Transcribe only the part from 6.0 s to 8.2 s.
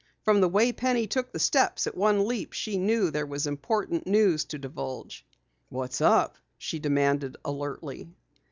up?" she demanded alertly.